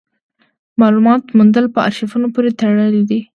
د 0.73 0.73
مالوماتو 0.79 1.35
موندل 1.37 1.65
په 1.73 1.79
ارشیفونو 1.87 2.27
پورې 2.35 2.55
تړلي 2.59 3.01
وو. 3.07 3.19